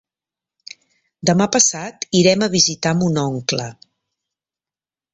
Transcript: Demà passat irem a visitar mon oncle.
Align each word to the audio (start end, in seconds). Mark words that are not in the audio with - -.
Demà 1.31 1.47
passat 1.57 2.09
irem 2.23 2.47
a 2.47 2.51
visitar 2.57 2.97
mon 3.05 3.23
oncle. 3.29 3.71